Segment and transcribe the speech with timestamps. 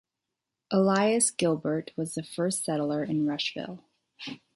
[0.73, 3.83] Elias Gilbert was the first settler in Rushville.